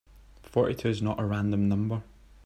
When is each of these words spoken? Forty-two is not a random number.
Forty-two 0.41 0.89
is 0.89 1.01
not 1.03 1.19
a 1.19 1.25
random 1.25 1.69
number. 1.69 2.01